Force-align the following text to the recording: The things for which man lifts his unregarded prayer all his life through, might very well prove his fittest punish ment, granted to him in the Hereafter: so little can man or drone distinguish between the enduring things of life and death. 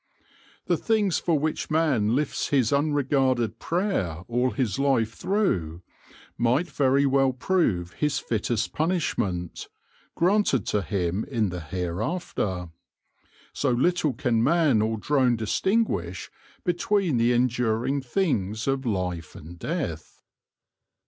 The 0.65 0.77
things 0.77 1.19
for 1.19 1.37
which 1.37 1.69
man 1.69 2.15
lifts 2.15 2.47
his 2.47 2.73
unregarded 2.73 3.59
prayer 3.59 4.23
all 4.27 4.49
his 4.49 4.79
life 4.79 5.13
through, 5.13 5.83
might 6.39 6.67
very 6.67 7.05
well 7.05 7.33
prove 7.33 7.93
his 7.93 8.17
fittest 8.17 8.73
punish 8.73 9.15
ment, 9.15 9.67
granted 10.15 10.65
to 10.69 10.81
him 10.81 11.23
in 11.25 11.49
the 11.49 11.59
Hereafter: 11.61 12.71
so 13.53 13.69
little 13.69 14.13
can 14.13 14.43
man 14.43 14.81
or 14.81 14.97
drone 14.97 15.35
distinguish 15.35 16.31
between 16.63 17.17
the 17.17 17.31
enduring 17.31 18.01
things 18.01 18.67
of 18.67 18.87
life 18.87 19.35
and 19.35 19.59
death. 19.59 20.23